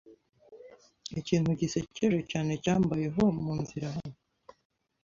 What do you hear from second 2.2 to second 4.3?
cyane cyambayeho munzira hano.